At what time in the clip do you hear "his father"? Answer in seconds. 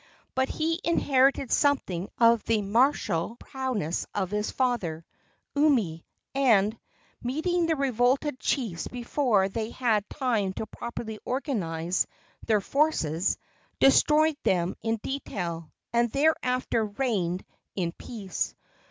4.31-5.05